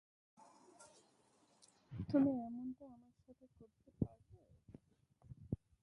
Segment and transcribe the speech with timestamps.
[1.91, 4.39] তুমি এমনটা আমার সাথে করতে পারলে?